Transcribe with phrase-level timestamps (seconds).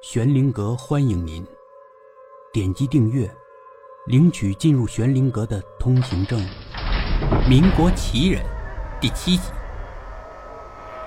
[0.00, 1.44] 玄灵阁欢迎您，
[2.52, 3.28] 点击订阅，
[4.06, 6.40] 领取进入玄灵阁的通行证。
[7.48, 8.44] 民国奇人
[9.00, 9.50] 第七集，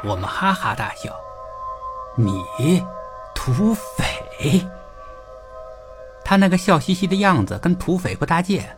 [0.03, 1.09] 我们哈哈大笑。
[2.17, 2.83] 你
[3.33, 4.67] 土匪？
[6.25, 8.77] 他那个笑嘻嘻的样子跟土匪不搭界。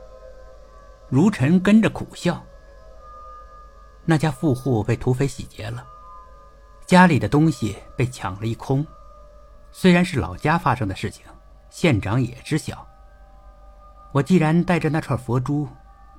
[1.10, 2.40] 如尘跟着苦笑。
[4.06, 5.84] 那家富户被土匪洗劫了，
[6.86, 8.86] 家里的东西被抢了一空。
[9.76, 11.26] 虽然是老家发生的事情，
[11.72, 12.88] 县长也知晓。
[14.12, 15.68] 我既然带着那串佛珠，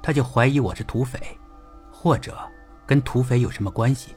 [0.03, 1.21] 他就怀疑我是土匪，
[1.93, 2.37] 或者
[2.85, 4.17] 跟土匪有什么关系。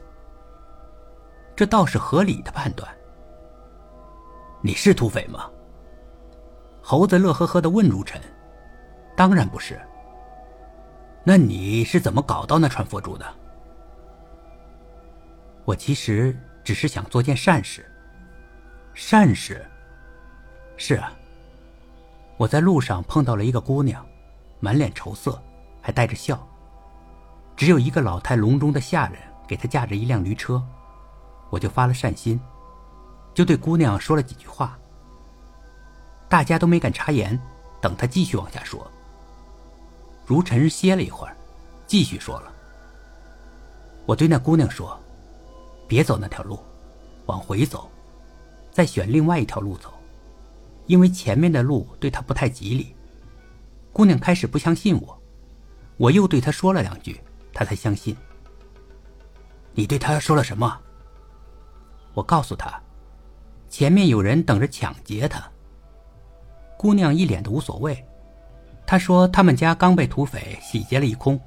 [1.54, 2.92] 这倒是合理的判断。
[4.60, 5.48] 你是土匪吗？
[6.82, 8.20] 猴子乐呵呵的问如尘。
[9.16, 9.80] 当然不是。
[11.22, 13.24] 那你是怎么搞到那串佛珠的？
[15.64, 17.88] 我其实只是想做件善事。
[18.98, 19.64] 善事。
[20.76, 21.12] 是啊。
[22.36, 24.04] 我在路上碰到了一个姑娘，
[24.58, 25.40] 满脸愁色，
[25.80, 26.44] 还带着笑。
[27.56, 30.60] 只有一个老态龙钟的下人给她驾着一辆驴车，
[31.48, 32.40] 我就发了善心，
[33.32, 34.76] 就对姑娘说了几句话。
[36.28, 37.40] 大家都没敢插言，
[37.80, 38.84] 等她继续往下说。
[40.26, 41.36] 如尘歇了一会儿，
[41.86, 42.52] 继续说了。
[44.06, 44.98] 我对那姑娘说
[45.86, 46.58] ：“别走那条路，
[47.26, 47.88] 往回走。”
[48.70, 49.92] 再选另外一条路走，
[50.86, 52.94] 因为前面的路对他不太吉利。
[53.92, 55.20] 姑娘开始不相信我，
[55.96, 57.20] 我又对她说了两句，
[57.52, 58.16] 她才相信。
[59.72, 60.78] 你对她说了什么？
[62.14, 62.80] 我告诉她，
[63.68, 65.42] 前面有人等着抢劫她。
[66.76, 68.04] 姑娘一脸的无所谓，
[68.86, 71.40] 她说他们家刚被土匪洗劫了一空，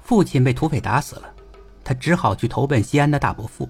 [0.00, 1.32] 父亲被土匪打死了，
[1.84, 3.68] 她只好去投奔西安的大伯父。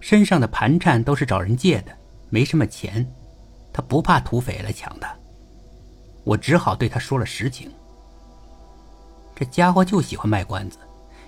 [0.00, 1.96] 身上的盘缠都是找人借的，
[2.30, 3.06] 没什么钱，
[3.72, 5.14] 他不怕土匪来抢他。
[6.24, 7.70] 我只好对他说了实情。
[9.34, 10.78] 这家伙就喜欢卖关子，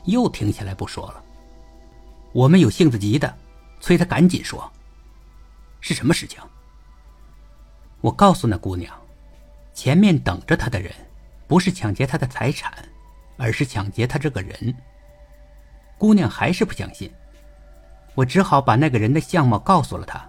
[0.05, 1.23] 又停下来不说了。
[2.33, 3.33] 我们有性子急的，
[3.81, 4.71] 催他赶紧说。
[5.81, 6.39] 是什么事情？
[8.01, 8.95] 我告诉那姑娘，
[9.75, 10.93] 前面等着她的人，
[11.47, 12.73] 不是抢劫她的财产，
[13.37, 14.75] 而是抢劫她这个人。
[15.99, 17.11] 姑娘还是不相信。
[18.15, 20.29] 我只好把那个人的相貌告诉了他，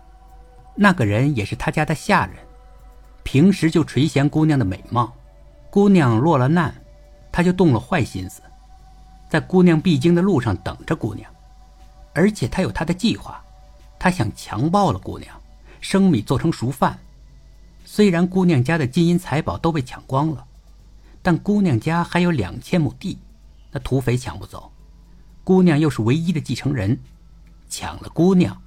[0.75, 2.36] 那个人也是他家的下人，
[3.24, 5.14] 平时就垂涎姑娘的美貌，
[5.69, 6.74] 姑娘落了难，
[7.31, 8.42] 他就动了坏心思，
[9.30, 11.30] 在姑娘必经的路上等着姑娘，
[12.14, 13.44] 而且他有他的计划，
[14.00, 15.36] 他想强暴了姑娘，
[15.80, 16.98] 生米做成熟饭。
[17.84, 20.46] 虽然姑娘家的金银财宝都被抢光了，
[21.22, 23.18] 但姑娘家还有两千亩地，
[23.72, 24.72] 那土匪抢不走，
[25.44, 26.98] 姑娘又是唯一的继承人。
[27.72, 28.62] 抢了姑娘，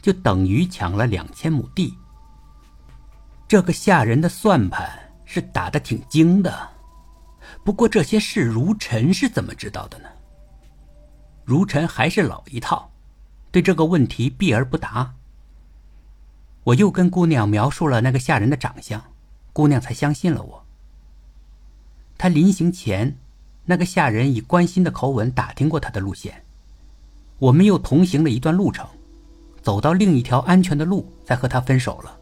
[0.00, 1.98] 就等于抢了两千亩地。
[3.48, 6.70] 这个下人的算盘是打的挺精的，
[7.64, 10.08] 不过这些事如尘是怎么知道的呢？
[11.44, 12.90] 如尘还是老一套，
[13.50, 15.12] 对这个问题避而不答。
[16.62, 19.02] 我又跟姑娘描述了那个下人的长相，
[19.52, 20.64] 姑娘才相信了我。
[22.16, 23.18] 他临行前，
[23.64, 26.44] 那个下人以关心的口吻打听过他的路线。
[27.44, 28.86] 我们又同行了一段路程，
[29.60, 32.18] 走到另一条安全的路，才和他分手了。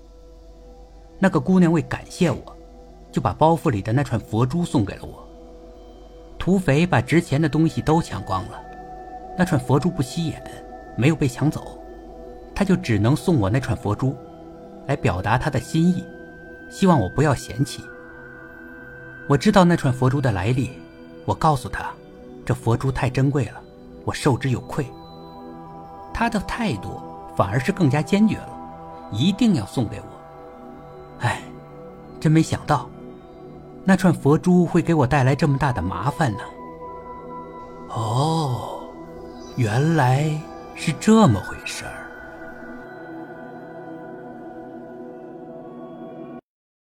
[1.21, 2.57] 那个姑娘为感谢我，
[3.13, 5.25] 就把包袱里的那串佛珠送给了我。
[6.41, 8.61] 土匪把值钱的东西都抢光了，
[9.39, 10.43] 那串佛珠不起眼，
[10.97, 11.79] 没有被抢走，
[12.53, 14.17] 他就只能送我那串佛珠，
[14.89, 16.03] 来表达他的心意，
[16.69, 17.81] 希望我不要嫌弃。
[19.29, 20.71] 我知道那串佛珠的来历，
[21.25, 21.93] 我告诉他，
[22.45, 23.63] 这佛珠太珍贵了，
[24.05, 24.85] 我受之有愧。
[26.23, 27.03] 他的态度
[27.37, 28.49] 反而是更加坚决了，
[29.11, 30.07] 一定要送给我。
[31.19, 31.43] 哎，
[32.21, 32.89] 真没想到，
[33.83, 36.39] 那串佛珠会给我带来这么大的麻烦呢。
[37.89, 38.85] 哦，
[39.57, 40.31] 原来
[40.77, 42.07] 是这么回事儿。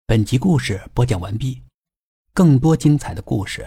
[0.07, 1.63] 本集故事播讲完毕，
[2.35, 3.67] 更多精彩的故事，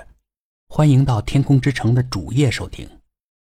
[0.70, 2.88] 欢迎到天空之城的主页收听。